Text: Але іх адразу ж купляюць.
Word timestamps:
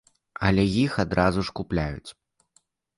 Але 0.49 0.63
іх 0.85 0.97
адразу 1.05 1.39
ж 1.51 1.57
купляюць. 1.63 2.09